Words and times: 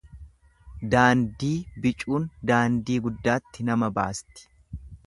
Daandii 0.93 1.51
bicuun 1.85 2.27
daandii 2.53 2.99
guddaatti 3.07 3.71
nama 3.71 3.93
baasti. 4.01 4.53